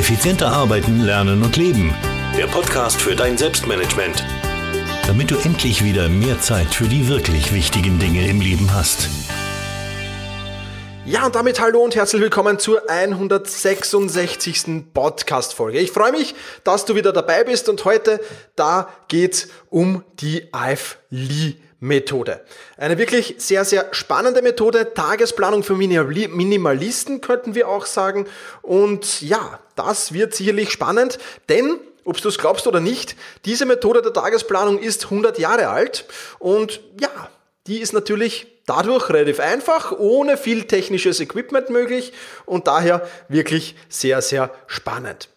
[0.00, 1.94] Effizienter arbeiten, lernen und leben.
[2.34, 4.24] Der Podcast für dein Selbstmanagement.
[5.06, 9.10] Damit du endlich wieder mehr Zeit für die wirklich wichtigen Dinge im Leben hast.
[11.04, 14.84] Ja, und damit hallo und herzlich willkommen zur 166.
[14.94, 15.78] Podcast-Folge.
[15.80, 18.20] Ich freue mich, dass du wieder dabei bist und heute,
[18.56, 21.58] da geht's um die AFLI.
[21.80, 22.44] Methode.
[22.76, 24.94] Eine wirklich sehr, sehr spannende Methode.
[24.94, 28.26] Tagesplanung für Minimalisten könnten wir auch sagen.
[28.62, 34.02] Und ja, das wird sicherlich spannend, denn ob du es glaubst oder nicht, diese Methode
[34.02, 36.06] der Tagesplanung ist 100 Jahre alt
[36.38, 37.10] und ja,
[37.66, 42.12] die ist natürlich dadurch relativ einfach, ohne viel technisches Equipment möglich
[42.46, 45.28] und daher wirklich sehr, sehr spannend.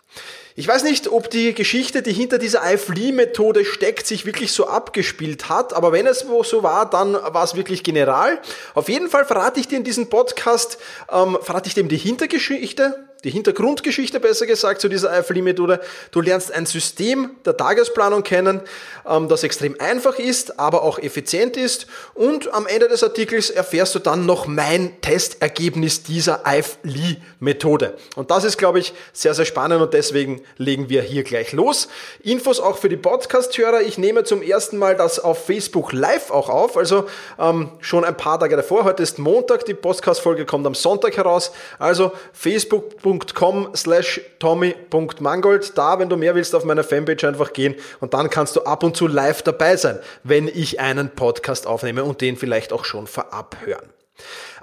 [0.56, 5.50] Ich weiß nicht, ob die Geschichte, die hinter dieser iFlea-Methode steckt, sich wirklich so abgespielt
[5.50, 8.40] hat, aber wenn es so war, dann war es wirklich general.
[8.76, 10.78] Auf jeden Fall verrate ich dir in diesem Podcast,
[11.12, 15.80] ähm, verrate ich dir die Hintergeschichte, die Hintergrundgeschichte besser gesagt zu dieser IFLI-Methode.
[16.11, 18.61] Du lernst ein System der Tagesplanung kennen,
[19.08, 21.88] ähm, das extrem einfach ist, aber auch effizient ist.
[22.14, 27.95] Und am Ende des Artikels erfährst du dann noch mein Testergebnis dieser IFLI-Methode.
[28.16, 31.88] Und das ist, glaube ich, sehr, sehr spannend und deswegen legen wir hier gleich los.
[32.22, 33.81] Infos auch für die Podcast-Hörer.
[33.81, 37.05] Ich nehme zum ersten Mal das auf Facebook live auch auf, also
[37.39, 38.83] ähm, schon ein paar Tage davor.
[38.83, 41.52] Heute ist Montag, die Podcast-Folge kommt am Sonntag heraus.
[41.80, 45.78] Also Facebook facebook.com slash tommy.mangold.
[45.78, 48.83] Da, wenn du mehr willst, auf meiner Fanpage einfach gehen und dann kannst du ab
[48.83, 53.08] und zu live dabei sein, wenn ich einen Podcast aufnehme und den vielleicht auch schon
[53.08, 53.89] vorab hören.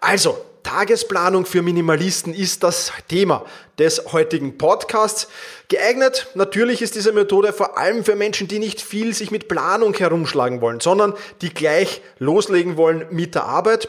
[0.01, 3.47] Also, Tagesplanung für Minimalisten ist das Thema
[3.79, 5.27] des heutigen Podcasts.
[5.69, 9.95] Geeignet natürlich ist diese Methode vor allem für Menschen, die nicht viel sich mit Planung
[9.95, 13.89] herumschlagen wollen, sondern die gleich loslegen wollen mit der Arbit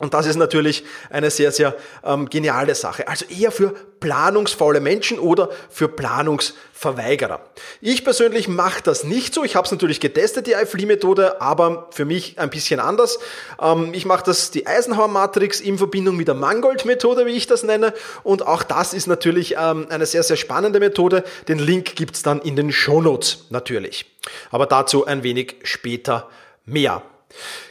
[0.00, 3.06] und das ist natürlich eine sehr, sehr ähm, geniale Sache.
[3.06, 7.40] Also eher für planungsfaule Menschen oder für Planungsverweigerer.
[7.82, 9.44] Ich persönlich mache das nicht so.
[9.44, 13.18] Ich habe es natürlich getestet, die iFlea-Methode, aber für mich ein bisschen anders.
[13.60, 17.92] Ähm, ich mache das die Eisenhower-Matrix in Verbindung mit der Mangold-Methode, wie ich das nenne.
[18.22, 21.24] Und auch das ist natürlich ähm, eine sehr, sehr spannende Methode.
[21.46, 24.06] Den Link gibt's dann in den Shownotes natürlich.
[24.50, 26.30] Aber dazu ein wenig später
[26.64, 27.02] mehr.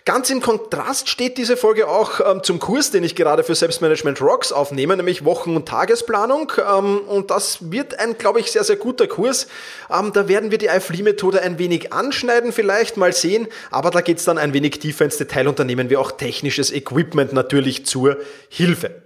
[0.06, 4.22] Ganz im Kontrast steht diese Folge auch ähm, zum Kurs, den ich gerade für Selbstmanagement
[4.22, 6.52] Rocks aufnehme, nämlich Wochen- und Tagesplanung.
[6.58, 9.48] Ähm, und das wird ein, glaube ich, sehr, sehr guter Kurs.
[9.92, 14.18] Ähm, da werden wir die iFlea-Methode ein wenig anschneiden, vielleicht mal sehen, aber da geht
[14.18, 17.86] es dann ein wenig tiefer ins Detail und da nehmen wir auch technisches Equipment natürlich
[17.86, 18.18] zur
[18.50, 19.04] Hilfe.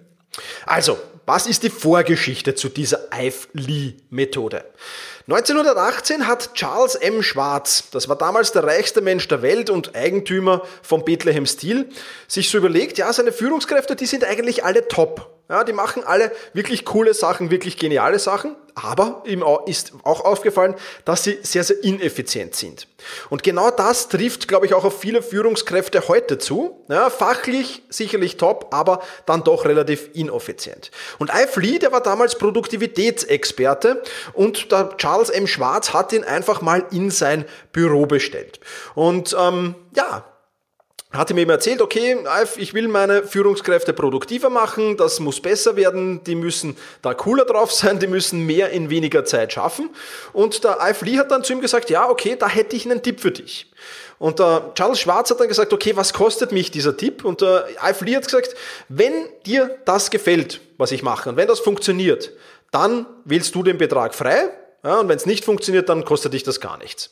[0.66, 4.66] Also, was ist die Vorgeschichte zu dieser iFlea-Methode?
[5.28, 7.24] 1918 hat Charles M.
[7.24, 11.88] Schwarz, das war damals der reichste Mensch der Welt und Eigentümer von Bethlehem Steel,
[12.28, 15.33] sich so überlegt, ja, seine Führungskräfte, die sind eigentlich alle top.
[15.50, 20.74] Ja, die machen alle wirklich coole Sachen, wirklich geniale Sachen, aber ihm ist auch aufgefallen,
[21.04, 22.88] dass sie sehr, sehr ineffizient sind.
[23.30, 26.84] Und genau das trifft, glaube ich, auch auf viele Führungskräfte heute zu.
[26.88, 30.92] Ja, fachlich sicherlich top, aber dann doch relativ ineffizient.
[31.20, 34.02] Und Ive Lee, der war damals Produktivitätsexperte
[34.32, 35.46] und der Charles M.
[35.46, 38.62] Schwarz hat ihn einfach mal in sein Büro bestellt.
[38.96, 40.24] Und ähm, ja,
[41.14, 42.18] hatte mir eben erzählt, okay,
[42.58, 47.72] ich will meine Führungskräfte produktiver machen, das muss besser werden, die müssen da cooler drauf
[47.72, 49.90] sein, die müssen mehr in weniger Zeit schaffen.
[50.34, 53.04] Und der Alf Lee hat dann zu ihm gesagt, ja, okay, da hätte ich einen
[53.04, 53.72] Tipp für dich.
[54.18, 57.24] Und der Charles Schwarz hat dann gesagt, okay, was kostet mich dieser Tipp?
[57.24, 58.56] Und der Alf Lee hat gesagt,
[58.90, 59.14] wenn
[59.46, 62.32] dir das gefällt, was ich mache, und wenn das funktioniert,
[62.72, 64.50] dann wählst du den Betrag frei,
[64.84, 67.12] ja, und wenn es nicht funktioniert, dann kostet dich das gar nichts.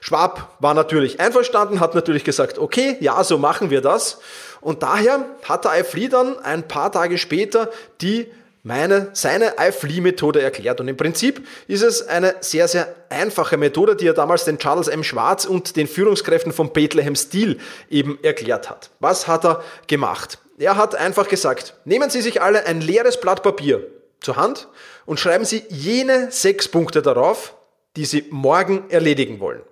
[0.00, 4.18] Schwab war natürlich einverstanden, hat natürlich gesagt, okay, ja, so machen wir das.
[4.60, 8.26] Und daher hat der iFlea dann ein paar Tage später die
[8.64, 10.80] meine, seine iFlea-Methode erklärt.
[10.80, 14.88] Und im Prinzip ist es eine sehr, sehr einfache Methode, die er damals den Charles
[14.88, 15.02] M.
[15.02, 17.58] Schwarz und den Führungskräften von Bethlehem Steel
[17.90, 18.90] eben erklärt hat.
[19.00, 20.38] Was hat er gemacht?
[20.58, 23.84] Er hat einfach gesagt, nehmen Sie sich alle ein leeres Blatt Papier
[24.22, 24.68] zur Hand
[25.06, 27.54] und schreiben Sie jene sechs Punkte darauf,
[27.96, 29.62] die Sie morgen erledigen wollen.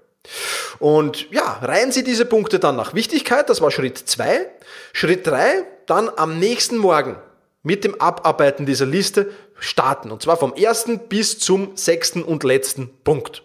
[0.78, 4.46] Und ja, reihen Sie diese Punkte dann nach Wichtigkeit, das war Schritt zwei.
[4.92, 7.16] Schritt drei, dann am nächsten Morgen
[7.62, 10.10] mit dem Abarbeiten dieser Liste starten.
[10.10, 13.42] Und zwar vom ersten bis zum sechsten und letzten Punkt.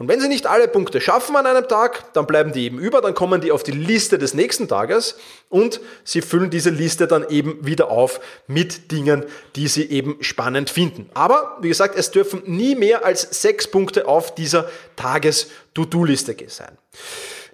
[0.00, 3.02] Und wenn Sie nicht alle Punkte schaffen an einem Tag, dann bleiben die eben über,
[3.02, 5.18] dann kommen die auf die Liste des nächsten Tages
[5.50, 9.26] und Sie füllen diese Liste dann eben wieder auf mit Dingen,
[9.56, 11.10] die Sie eben spannend finden.
[11.12, 16.78] Aber wie gesagt, es dürfen nie mehr als sechs Punkte auf dieser Tages-To-Do-Liste sein.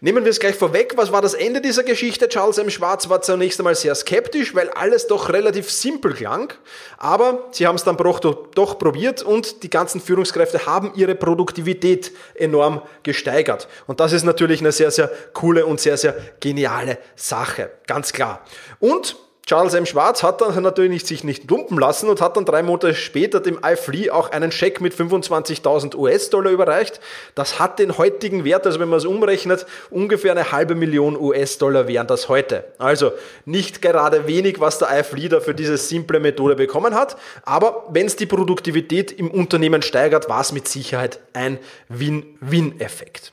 [0.01, 0.93] Nehmen wir es gleich vorweg.
[0.97, 2.29] Was war das Ende dieser Geschichte?
[2.29, 2.69] Charles M.
[2.69, 6.53] Schwarz war zunächst einmal sehr skeptisch, weil alles doch relativ simpel klang.
[6.99, 12.83] Aber sie haben es dann doch, probiert und die ganzen Führungskräfte haben ihre Produktivität enorm
[13.03, 13.69] gesteigert.
[13.87, 17.71] Und das ist natürlich eine sehr, sehr coole und sehr, sehr geniale Sache.
[17.87, 18.45] Ganz klar.
[18.81, 19.17] Und
[19.47, 19.87] Charles M.
[19.87, 23.61] Schwarz hat dann natürlich sich nicht lumpen lassen und hat dann drei Monate später dem
[23.65, 26.99] iFlea auch einen Scheck mit 25.000 US-Dollar überreicht.
[27.37, 31.87] Das hat den heutigen Wert, also wenn man es umrechnet, ungefähr eine halbe Million US-Dollar
[31.87, 32.65] wären das heute.
[32.79, 33.13] Also
[33.45, 37.17] nicht gerade wenig, was der iFlea da für diese simple Methode bekommen hat.
[37.45, 43.33] Aber wenn es die Produktivität im Unternehmen steigert, war es mit Sicherheit ein Win-Win-Effekt.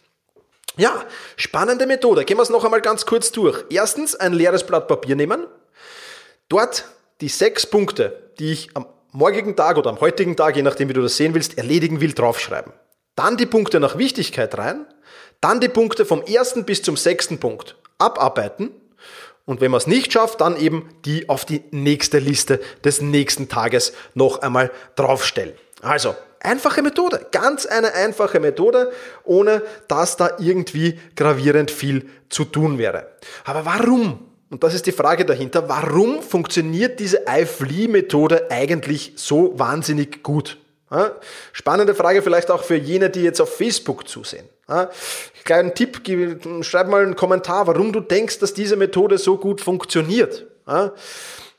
[0.77, 0.93] Ja,
[1.37, 2.23] spannende Methode.
[2.23, 3.65] Gehen wir es noch einmal ganz kurz durch.
[3.71, 5.47] Erstens ein leeres Blatt Papier nehmen
[6.53, 6.85] Dort
[7.19, 10.93] die sechs Punkte, die ich am morgigen Tag oder am heutigen Tag, je nachdem wie
[10.93, 12.71] du das sehen willst, erledigen will, draufschreiben.
[13.15, 14.85] Dann die Punkte nach Wichtigkeit rein,
[15.41, 18.69] dann die Punkte vom ersten bis zum sechsten Punkt abarbeiten
[19.45, 23.49] und wenn man es nicht schafft, dann eben die auf die nächste Liste des nächsten
[23.49, 25.55] Tages noch einmal draufstellen.
[25.81, 28.91] Also, einfache Methode, ganz eine einfache Methode,
[29.23, 33.07] ohne dass da irgendwie gravierend viel zu tun wäre.
[33.43, 40.21] Aber warum und das ist die Frage dahinter, warum funktioniert diese iFlea-Methode eigentlich so wahnsinnig
[40.21, 40.59] gut?
[41.53, 44.47] Spannende Frage vielleicht auch für jene, die jetzt auf Facebook zusehen.
[45.43, 46.03] Kleinen Tipp,
[46.61, 50.45] schreib mal einen Kommentar, warum du denkst, dass diese Methode so gut funktioniert.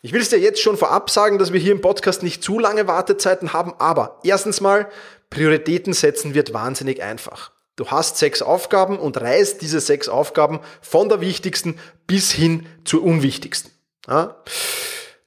[0.03, 2.61] Ich will es dir jetzt schon vorab sagen, dass wir hier im Podcast nicht zu
[2.61, 4.89] lange Wartezeiten haben, aber erstens mal,
[5.31, 7.51] Prioritäten setzen wird wahnsinnig einfach.
[7.77, 13.03] Du hast sechs Aufgaben und reißt diese sechs Aufgaben von der wichtigsten bis hin zur
[13.03, 13.73] unwichtigsten.
[14.07, 14.37] Ja?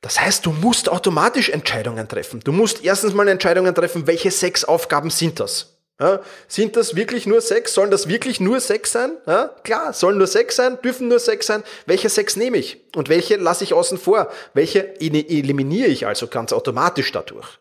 [0.02, 2.40] Das heißt, du musst automatisch Entscheidungen treffen.
[2.42, 5.78] Du musst erstens mal Entscheidungen treffen, welche sechs Aufgaben sind das?
[6.00, 7.74] Ja, sind das wirklich nur sechs?
[7.74, 9.18] Sollen das wirklich nur sechs sein?
[9.26, 11.64] Ja, klar, sollen nur sechs sein, dürfen nur sechs sein.
[11.88, 12.86] Welche sechs nehme ich?
[12.96, 14.30] Und welche lasse ich außen vor?
[14.54, 17.60] Welche eliminiere ich also ganz automatisch dadurch?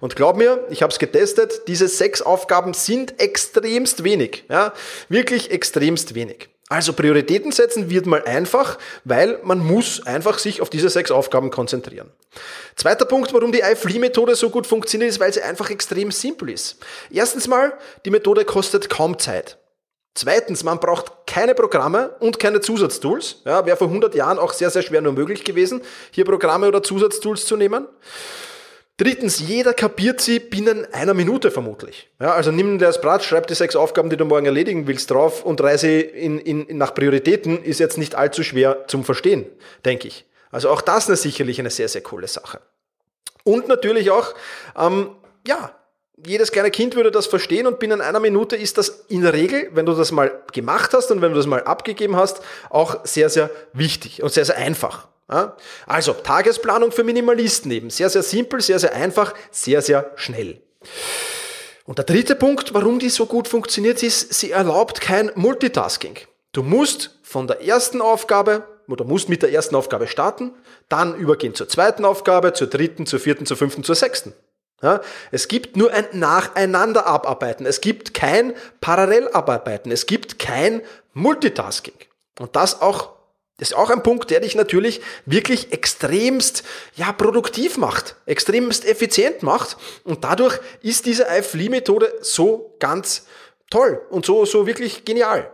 [0.00, 4.44] Und glaub mir, ich habe es getestet, diese sechs Aufgaben sind extremst wenig.
[4.48, 4.72] Ja,
[5.08, 6.48] wirklich extremst wenig.
[6.70, 11.50] Also Prioritäten setzen wird mal einfach, weil man muss einfach sich auf diese sechs Aufgaben
[11.50, 12.12] konzentrieren.
[12.76, 16.76] Zweiter Punkt, warum die iFlea-Methode so gut funktioniert, ist, weil sie einfach extrem simpel ist.
[17.10, 19.58] Erstens mal, die Methode kostet kaum Zeit.
[20.14, 23.42] Zweitens, man braucht keine Programme und keine Zusatztools.
[23.44, 26.84] Ja, wäre vor 100 Jahren auch sehr, sehr schwer nur möglich gewesen, hier Programme oder
[26.84, 27.88] Zusatztools zu nehmen.
[29.00, 32.10] Drittens, jeder kapiert sie binnen einer Minute vermutlich.
[32.20, 35.10] Ja, also nimm dir das Blatt, schreib die sechs Aufgaben, die du morgen erledigen willst,
[35.10, 39.46] drauf und reise in, in, nach Prioritäten, ist jetzt nicht allzu schwer zum Verstehen,
[39.86, 40.26] denke ich.
[40.50, 42.60] Also auch das ist sicherlich eine sehr, sehr coole Sache.
[43.42, 44.34] Und natürlich auch,
[44.78, 45.16] ähm,
[45.46, 45.74] ja,
[46.26, 49.70] jedes kleine Kind würde das verstehen und binnen einer Minute ist das in der Regel,
[49.72, 53.30] wenn du das mal gemacht hast und wenn du das mal abgegeben hast, auch sehr,
[53.30, 55.08] sehr wichtig und sehr, sehr einfach.
[55.86, 57.90] Also Tagesplanung für Minimalisten eben.
[57.90, 60.60] Sehr, sehr simpel, sehr, sehr einfach, sehr, sehr schnell.
[61.84, 66.18] Und der dritte Punkt, warum die so gut funktioniert, ist, sie erlaubt kein Multitasking.
[66.52, 70.52] Du musst von der ersten Aufgabe oder musst mit der ersten Aufgabe starten,
[70.88, 74.32] dann übergehen zur zweiten Aufgabe, zur dritten, zur vierten, zur fünften, zur sechsten.
[74.82, 75.00] Ja,
[75.30, 77.66] es gibt nur ein Nacheinander abarbeiten.
[77.66, 79.92] Es gibt kein Parallellabarbeiten.
[79.92, 80.80] Es gibt kein
[81.12, 81.94] Multitasking.
[82.38, 83.19] Und das auch
[83.60, 86.64] das ist auch ein Punkt, der dich natürlich wirklich extremst
[86.96, 89.76] ja, produktiv macht, extremst effizient macht.
[90.02, 93.26] Und dadurch ist diese iFlea-Methode so ganz
[93.68, 95.52] toll und so, so wirklich genial.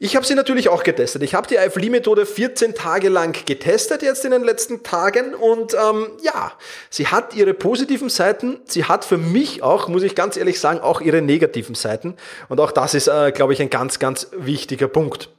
[0.00, 1.22] Ich habe sie natürlich auch getestet.
[1.22, 6.08] Ich habe die iFlea-Methode 14 Tage lang getestet jetzt in den letzten Tagen und ähm,
[6.22, 6.52] ja,
[6.90, 8.58] sie hat ihre positiven Seiten.
[8.64, 12.16] Sie hat für mich auch, muss ich ganz ehrlich sagen, auch ihre negativen Seiten.
[12.48, 15.30] Und auch das ist, äh, glaube ich, ein ganz, ganz wichtiger Punkt.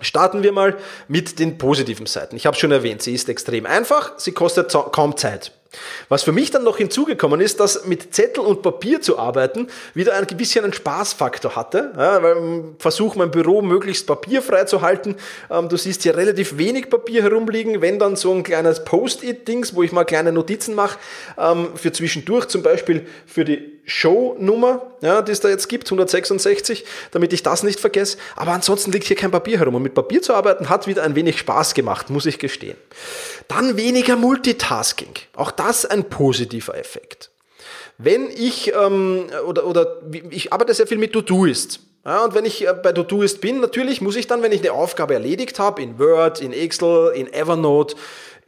[0.00, 0.76] Starten wir mal
[1.08, 2.36] mit den positiven Seiten.
[2.36, 5.52] Ich habe schon erwähnt, sie ist extrem einfach, sie kostet kaum Zeit.
[6.08, 10.14] Was für mich dann noch hinzugekommen ist, dass mit Zettel und Papier zu arbeiten wieder
[10.14, 15.16] ein bisschen einen Spaßfaktor hatte, ja, weil ich versuche mein Büro möglichst papierfrei zu halten.
[15.50, 19.82] Ähm, du siehst hier relativ wenig Papier herumliegen, wenn dann so ein kleines Post-it-Dings, wo
[19.82, 20.98] ich mal kleine Notizen mache,
[21.38, 26.84] ähm, für zwischendurch, zum Beispiel für die Show-Nummer, ja, die es da jetzt gibt, 166,
[27.10, 28.18] damit ich das nicht vergesse.
[28.36, 29.74] Aber ansonsten liegt hier kein Papier herum.
[29.74, 32.76] Und mit Papier zu arbeiten hat wieder ein wenig Spaß gemacht, muss ich gestehen.
[33.48, 35.14] Dann weniger Multitasking.
[35.34, 37.30] Auch das ein positiver Effekt.
[37.98, 40.00] Wenn ich, ähm, oder, oder
[40.30, 41.80] ich arbeite sehr viel mit To-Do-Ist.
[42.06, 44.72] Ja, und wenn ich äh, bei To-Do-Ist bin, natürlich muss ich dann, wenn ich eine
[44.72, 47.94] Aufgabe erledigt habe, in Word, in Excel, in Evernote,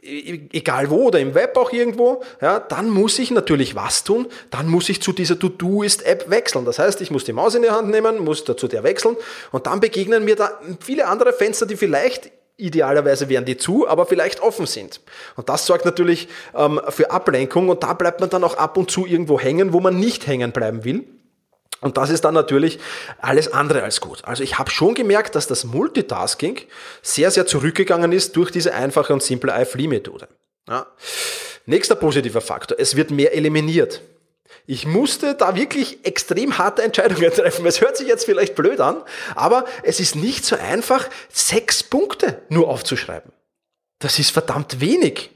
[0.01, 4.25] e-, egal wo oder im Web auch irgendwo, ja, dann muss ich natürlich was tun,
[4.49, 6.65] dann muss ich zu dieser To-Do-Ist-App wechseln.
[6.65, 9.17] Das heißt, ich muss die Maus in die Hand nehmen, muss dazu der wechseln
[9.51, 14.05] und dann begegnen mir da viele andere Fenster, die vielleicht Idealerweise wären die zu, aber
[14.05, 15.01] vielleicht offen sind.
[15.35, 18.91] Und das sorgt natürlich ähm, für Ablenkung und da bleibt man dann auch ab und
[18.91, 21.05] zu irgendwo hängen, wo man nicht hängen bleiben will.
[21.81, 22.79] Und das ist dann natürlich
[23.19, 24.23] alles andere als gut.
[24.23, 26.59] Also ich habe schon gemerkt, dass das Multitasking
[27.01, 30.29] sehr, sehr zurückgegangen ist durch diese einfache und simple iFlea-Methode.
[30.69, 30.87] Ja.
[31.65, 34.01] Nächster positiver Faktor, es wird mehr eliminiert.
[34.65, 37.65] Ich musste da wirklich extrem harte Entscheidungen treffen.
[37.65, 39.01] Es hört sich jetzt vielleicht blöd an,
[39.35, 43.31] aber es ist nicht so einfach, sechs Punkte nur aufzuschreiben.
[43.99, 45.31] Das ist verdammt wenig.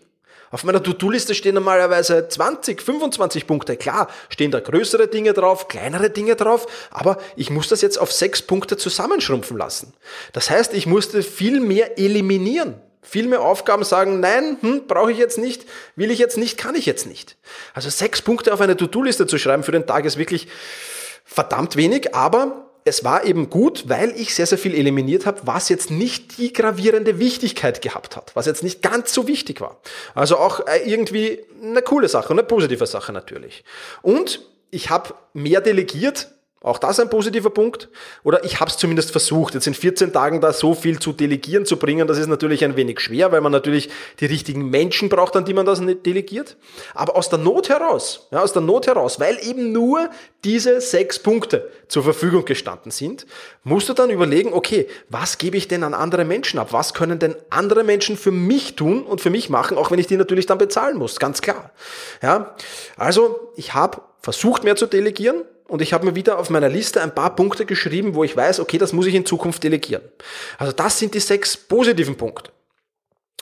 [0.49, 3.75] Auf meiner To-Do-Liste stehen normalerweise 20, 25 Punkte.
[3.75, 8.13] Klar, stehen da größere Dinge drauf, kleinere Dinge drauf, aber ich muss das jetzt auf
[8.13, 9.93] sechs Punkte zusammenschrumpfen lassen.
[10.31, 12.81] Das heißt, ich musste viel mehr eliminieren.
[13.07, 16.75] Viel mehr Aufgaben sagen, nein, hm, brauche ich jetzt nicht, will ich jetzt nicht, kann
[16.75, 17.37] ich jetzt nicht.
[17.73, 20.47] Also sechs Punkte auf eine To-Do-Liste zu schreiben für den Tag ist wirklich
[21.23, 25.69] verdammt wenig, aber es war eben gut, weil ich sehr, sehr viel eliminiert habe, was
[25.69, 29.81] jetzt nicht die gravierende Wichtigkeit gehabt hat, was jetzt nicht ganz so wichtig war.
[30.15, 33.63] Also auch äh, irgendwie eine coole Sache, eine positive Sache natürlich.
[34.01, 36.29] Und ich habe mehr delegiert,
[36.61, 37.87] auch das ein positiver Punkt.
[38.23, 39.53] Oder ich habe es zumindest versucht.
[39.53, 42.75] Jetzt in 14 Tagen da so viel zu delegieren zu bringen, das ist natürlich ein
[42.75, 46.57] wenig schwer, weil man natürlich die richtigen Menschen braucht, an die man das delegiert.
[46.95, 50.09] Aber aus der Not heraus, ja, aus der Not heraus, weil eben nur
[50.43, 53.27] diese sechs Punkte zur Verfügung gestanden sind,
[53.63, 56.69] musst du dann überlegen, okay, was gebe ich denn an andere Menschen ab?
[56.71, 60.07] Was können denn andere Menschen für mich tun und für mich machen, auch wenn ich
[60.07, 61.71] die natürlich dann bezahlen muss, ganz klar.
[62.23, 62.55] Ja,
[62.97, 67.01] also ich habe versucht mehr zu delegieren, und ich habe mir wieder auf meiner Liste
[67.01, 70.03] ein paar Punkte geschrieben, wo ich weiß, okay, das muss ich in Zukunft delegieren.
[70.57, 72.51] Also das sind die sechs positiven Punkte.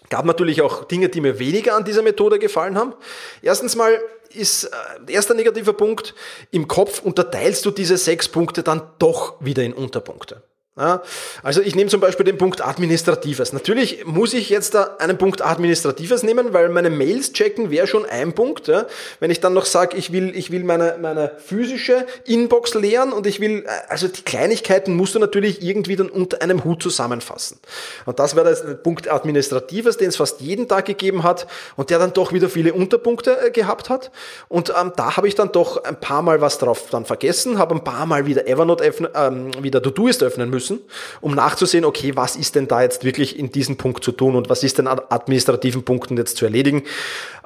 [0.10, 2.94] Gab natürlich auch Dinge, die mir weniger an dieser Methode gefallen haben.
[3.41, 4.00] Erstens mal
[4.34, 6.13] ist äh, erster negativer Punkt,
[6.51, 10.44] im Kopf unterteilst du diese sechs Punkte dann doch wieder in Unterpunkte.
[10.77, 11.03] Ja,
[11.41, 13.53] also ich nehme zum Beispiel den Punkt Administratives.
[13.53, 18.05] Natürlich muss ich jetzt da einen Punkt Administratives nehmen, weil meine Mails checken wäre schon
[18.05, 18.67] ein Punkt.
[18.67, 18.86] Ja.
[19.22, 23.25] Wenn ich dann noch sage, ich will, ich will meine, meine physische Inbox leeren und
[23.25, 27.58] ich will, äh, also die Kleinigkeiten musst du natürlich irgendwie dann unter einem Hut zusammenfassen.
[28.05, 32.00] Und das wäre der Punkt Administratives, den es fast jeden Tag gegeben hat und der
[32.00, 34.12] dann doch wieder viele Unterpunkte äh, gehabt hat.
[34.50, 37.75] Und ähm, da habe ich dann doch ein paar Mal was drauf dann vergessen, habe
[37.75, 40.84] ein paar Mal wieder Evernote öffnen, ähm, wieder To-Doist öffnen müssen müssen,
[41.22, 44.50] um nachzusehen, okay, was ist denn da jetzt wirklich in diesem Punkt zu tun und
[44.50, 46.84] was ist denn an administrativen Punkten jetzt zu erledigen.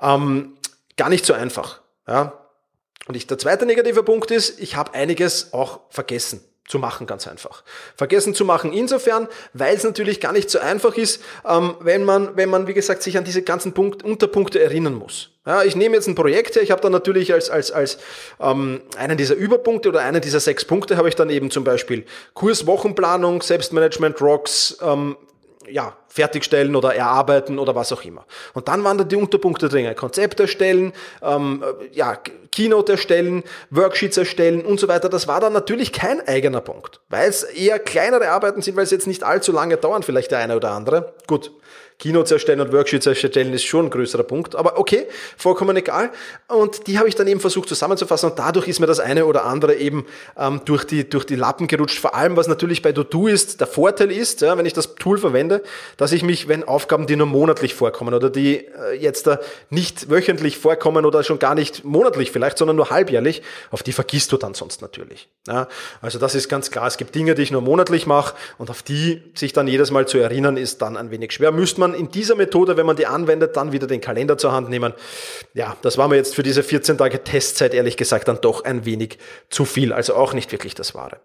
[0.01, 0.53] Ähm,
[0.97, 1.81] gar nicht so einfach.
[2.07, 2.33] Ja.
[3.07, 7.27] Und ich, der zweite negative Punkt ist, ich habe einiges auch vergessen zu machen, ganz
[7.27, 7.63] einfach.
[7.95, 12.37] Vergessen zu machen insofern, weil es natürlich gar nicht so einfach ist, ähm, wenn man,
[12.37, 15.31] wenn man, wie gesagt, sich an diese ganzen Punkt, Unterpunkte erinnern muss.
[15.47, 17.97] Ja, ich nehme jetzt ein Projekt her, ich habe dann natürlich als, als, als
[18.39, 22.05] ähm, einen dieser Überpunkte oder einen dieser sechs Punkte habe ich dann eben zum Beispiel
[22.35, 25.17] Kurs, Wochenplanung, Selbstmanagement, Rocks, ähm,
[25.71, 28.25] ja, fertigstellen oder erarbeiten oder was auch immer.
[28.53, 29.95] Und dann waren da die Unterpunkte drin.
[29.95, 32.17] Konzept erstellen, ähm, ja,
[32.51, 35.09] Keynote erstellen, Worksheets erstellen und so weiter.
[35.09, 38.91] Das war dann natürlich kein eigener Punkt, weil es eher kleinere Arbeiten sind, weil es
[38.91, 41.13] jetzt nicht allzu lange dauern, vielleicht der eine oder andere.
[41.27, 41.51] Gut,
[41.99, 44.55] Keynotes erstellen und Worksheets erstellen ist schon ein größerer Punkt.
[44.55, 45.05] Aber okay,
[45.37, 46.11] vollkommen egal.
[46.47, 49.45] Und die habe ich dann eben versucht zusammenzufassen und dadurch ist mir das eine oder
[49.45, 50.05] andere eben
[50.37, 51.99] ähm, durch, die, durch die Lappen gerutscht.
[51.99, 55.17] Vor allem, was natürlich bei Dodo ist, der Vorteil ist, ja, wenn ich das Tool
[55.17, 55.61] verwende,
[55.97, 59.37] dass ich mich, wenn Aufgaben, die nur monatlich vorkommen oder die äh, jetzt äh,
[59.69, 63.41] nicht wöchentlich vorkommen oder schon gar nicht monatlich vielleicht, sondern nur halbjährlich,
[63.71, 65.27] auf die vergisst du dann sonst natürlich.
[65.47, 65.67] Ja,
[66.01, 66.87] also das ist ganz klar.
[66.87, 70.07] Es gibt Dinge, die ich nur monatlich mache und auf die sich dann jedes Mal
[70.07, 71.51] zu erinnern, ist dann ein wenig schwer.
[71.51, 74.51] Müsste man man in dieser Methode, wenn man die anwendet, dann wieder den Kalender zur
[74.51, 74.93] Hand nehmen.
[75.53, 78.85] Ja, das war mir jetzt für diese 14 Tage Testzeit ehrlich gesagt dann doch ein
[78.85, 79.17] wenig
[79.49, 81.19] zu viel, also auch nicht wirklich das Wahre.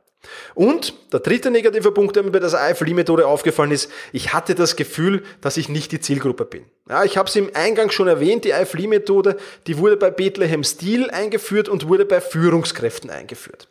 [0.55, 4.77] Und der dritte negative Punkt, der mir bei der IFLI-Methode aufgefallen ist, ich hatte das
[4.77, 6.65] Gefühl, dass ich nicht die Zielgruppe bin.
[6.89, 11.11] Ja, ich habe es im Eingang schon erwähnt, die IFLI-Methode, die wurde bei Bethlehem Steel
[11.11, 13.69] eingeführt und wurde bei Führungskräften eingeführt.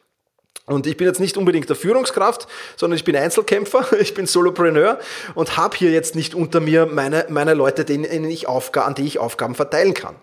[0.66, 4.98] Und ich bin jetzt nicht unbedingt der Führungskraft, sondern ich bin Einzelkämpfer, ich bin Solopreneur
[5.36, 9.06] und habe hier jetzt nicht unter mir meine, meine Leute, denen ich Aufgaben, an die
[9.06, 10.16] ich Aufgaben verteilen kann.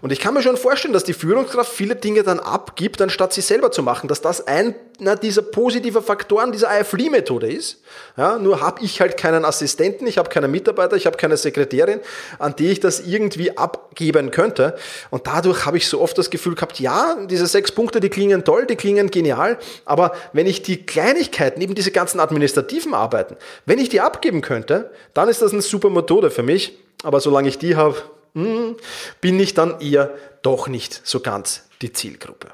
[0.00, 3.40] Und ich kann mir schon vorstellen, dass die Führungskraft viele Dinge dann abgibt, anstatt sie
[3.40, 7.82] selber zu machen, dass das einer dieser positiven Faktoren dieser IFLE-Methode ist.
[8.16, 12.00] Ja, nur habe ich halt keinen Assistenten, ich habe keinen Mitarbeiter, ich habe keine Sekretärin,
[12.38, 14.76] an die ich das irgendwie abgeben könnte.
[15.10, 18.44] Und dadurch habe ich so oft das Gefühl gehabt, ja, diese sechs Punkte, die klingen
[18.44, 23.78] toll, die klingen genial, Aber wenn ich die Kleinigkeiten, eben diese ganzen administrativen Arbeiten, wenn
[23.78, 26.78] ich die abgeben könnte, dann ist das eine super Methode für mich.
[27.02, 27.96] Aber solange ich die habe,
[28.34, 28.76] hm,
[29.20, 30.10] bin ich dann eher
[30.42, 32.48] doch nicht so ganz die Zielgruppe.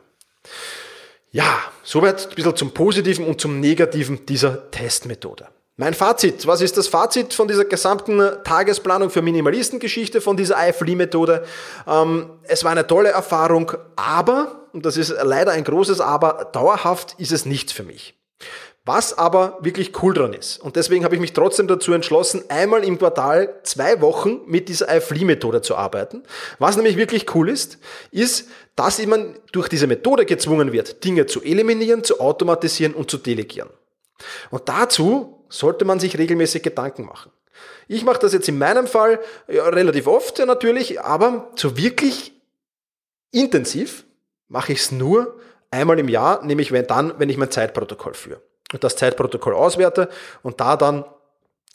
[1.32, 5.48] Ja, soweit ein bisschen zum Positiven und zum Negativen dieser Testmethode.
[5.78, 11.44] Mein Fazit, was ist das Fazit von dieser gesamten Tagesplanung für Minimalistengeschichte, von dieser IFLI-Methode?
[11.86, 17.14] Ähm, es war eine tolle Erfahrung, aber, und das ist leider ein großes Aber, dauerhaft
[17.18, 18.14] ist es nichts für mich.
[18.84, 20.58] Was aber wirklich cool dran ist.
[20.58, 24.94] Und deswegen habe ich mich trotzdem dazu entschlossen, einmal im Quartal zwei Wochen mit dieser
[24.94, 26.24] IFLI-Methode zu arbeiten.
[26.58, 27.78] Was nämlich wirklich cool ist,
[28.10, 33.16] ist, dass man durch diese Methode gezwungen wird, Dinge zu eliminieren, zu automatisieren und zu
[33.16, 33.70] delegieren.
[34.50, 37.32] Und dazu sollte man sich regelmäßig Gedanken machen.
[37.88, 42.34] Ich mache das jetzt in meinem Fall ja, relativ oft ja, natürlich, aber so wirklich
[43.32, 44.05] intensiv
[44.48, 45.38] mache ich es nur
[45.70, 48.40] einmal im Jahr, nämlich wenn dann, wenn ich mein Zeitprotokoll führe.
[48.72, 50.08] Und das Zeitprotokoll auswerte
[50.42, 51.04] und da dann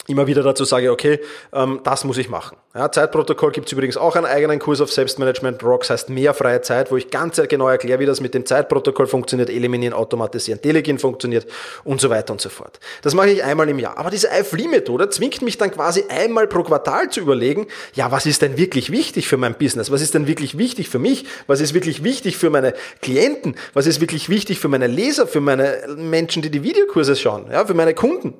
[0.08, 1.20] immer wieder dazu sage, okay,
[1.52, 2.56] ähm, das muss ich machen.
[2.74, 5.62] Ja, Zeitprotokoll gibt es übrigens auch einen eigenen Kurs auf Selbstmanagement.
[5.62, 9.06] Rocks heißt mehr freie Zeit, wo ich ganz genau erkläre, wie das mit dem Zeitprotokoll
[9.06, 11.46] funktioniert, eliminieren, automatisieren, delegieren funktioniert
[11.84, 12.80] und so weiter und so fort.
[13.02, 13.98] Das mache ich einmal im Jahr.
[13.98, 18.40] Aber diese IFLI-Methode zwingt mich dann quasi einmal pro Quartal zu überlegen, ja, was ist
[18.40, 19.90] denn wirklich wichtig für mein Business?
[19.90, 21.26] Was ist denn wirklich wichtig für mich?
[21.46, 23.54] Was ist wirklich wichtig für meine Klienten?
[23.74, 27.66] Was ist wirklich wichtig für meine Leser, für meine Menschen, die die Videokurse schauen, ja,
[27.66, 28.32] für meine Kunden?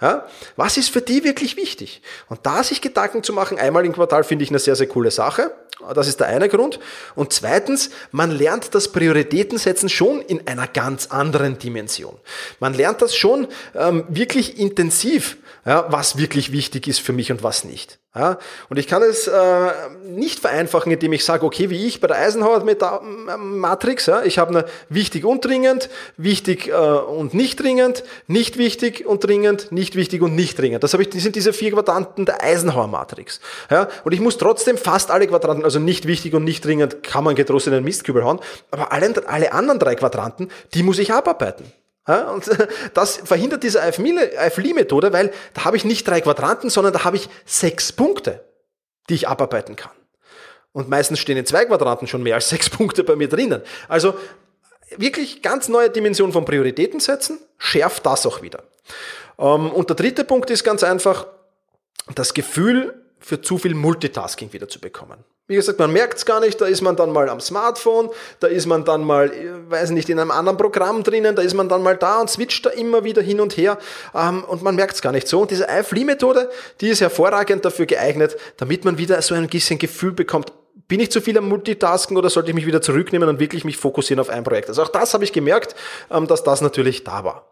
[0.00, 0.26] Ja?
[0.56, 2.00] Was ist für die wirklich wichtig?
[2.28, 5.10] Und da sich Gedanken zu machen, einmal im Quartal finde ich eine sehr, sehr coole
[5.10, 5.52] Sache.
[5.94, 6.78] Das ist der eine Grund.
[7.14, 12.16] Und zweitens, man lernt das Prioritätensetzen schon in einer ganz anderen Dimension.
[12.60, 17.42] Man lernt das schon ähm, wirklich intensiv, ja, was wirklich wichtig ist für mich und
[17.42, 17.99] was nicht.
[18.12, 18.38] Ja,
[18.68, 19.70] und ich kann es äh,
[20.04, 24.64] nicht vereinfachen, indem ich sage, okay, wie ich bei der Eisenhower-Matrix, ja, ich habe eine
[24.88, 30.34] wichtig und dringend, wichtig äh, und nicht dringend, nicht wichtig und dringend, nicht wichtig und
[30.34, 30.82] nicht dringend.
[30.82, 33.40] Das, habe ich, das sind diese vier Quadranten der Eisenhower-Matrix.
[33.70, 37.22] Ja, und ich muss trotzdem fast alle Quadranten, also nicht wichtig und nicht dringend, kann
[37.22, 38.40] man getrost in den Mistkübel hauen,
[38.72, 41.72] aber alle, alle anderen drei Quadranten, die muss ich abarbeiten.
[42.06, 42.50] Und
[42.94, 47.28] das verhindert diese IFLI-Methode, weil da habe ich nicht drei Quadranten, sondern da habe ich
[47.44, 48.44] sechs Punkte,
[49.08, 49.92] die ich abarbeiten kann.
[50.72, 53.62] Und meistens stehen in zwei Quadranten schon mehr als sechs Punkte bei mir drinnen.
[53.88, 54.14] Also
[54.96, 58.64] wirklich ganz neue Dimension von Prioritäten setzen, schärft das auch wieder.
[59.38, 61.26] Ähm, und der dritte Punkt ist ganz einfach,
[62.14, 65.24] das Gefühl für zu viel Multitasking wieder zu bekommen.
[65.50, 68.08] Wie gesagt, man merkt es gar nicht, da ist man dann mal am Smartphone,
[68.38, 69.32] da ist man dann mal,
[69.68, 72.66] weiß nicht, in einem anderen Programm drinnen, da ist man dann mal da und switcht
[72.66, 73.76] da immer wieder hin und her
[74.14, 75.40] ähm, und man merkt es gar nicht so.
[75.40, 76.48] Und diese iFlea-Methode,
[76.80, 80.52] die ist hervorragend dafür geeignet, damit man wieder so ein bisschen Gefühl bekommt,
[80.86, 83.76] bin ich zu viel am Multitasken oder sollte ich mich wieder zurücknehmen und wirklich mich
[83.76, 84.68] fokussieren auf ein Projekt?
[84.68, 85.74] Also auch das habe ich gemerkt,
[86.12, 87.50] ähm, dass das natürlich da war.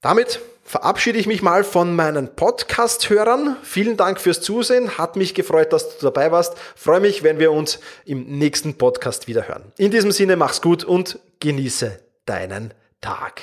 [0.00, 3.56] Damit verabschiede ich mich mal von meinen Podcast-Hörern.
[3.62, 4.98] Vielen Dank fürs Zusehen.
[4.98, 6.54] Hat mich gefreut, dass du dabei warst.
[6.74, 9.72] Freue mich, wenn wir uns im nächsten Podcast wieder hören.
[9.78, 13.42] In diesem Sinne, mach's gut und genieße deinen Tag.